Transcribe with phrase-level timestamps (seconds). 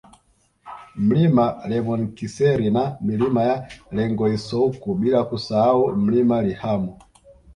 [1.09, 6.99] Mlima Lemonkiseri na Milima ya Lengoisoiku bila kusahau Mlima Lihamo